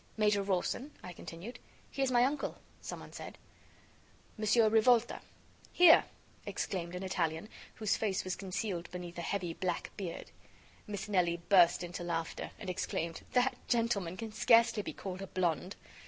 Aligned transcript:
"Major 0.17 0.41
Rawson," 0.41 0.93
I 1.03 1.13
continued. 1.13 1.59
"He 1.91 2.01
is 2.01 2.09
my 2.09 2.23
uncle," 2.25 2.57
some 2.81 3.01
one 3.01 3.13
said. 3.13 3.37
"Mon. 4.35 4.71
Rivolta." 4.71 5.21
"Here!" 5.71 6.05
exclaimed 6.43 6.95
an 6.95 7.03
Italian, 7.03 7.47
whose 7.75 7.97
face 7.97 8.23
was 8.23 8.35
concealed 8.35 8.89
beneath 8.89 9.19
a 9.19 9.21
heavy 9.21 9.53
black 9.53 9.91
beard. 9.97 10.31
Miss 10.87 11.07
Nelly 11.07 11.37
burst 11.49 11.83
into 11.83 12.03
laughter, 12.03 12.49
and 12.57 12.67
exclaimed: 12.67 13.21
"That 13.33 13.55
gentleman 13.67 14.17
can 14.17 14.31
scarcely 14.31 14.81
be 14.81 14.91
called 14.93 15.21
a 15.21 15.27
blonde." 15.27 15.75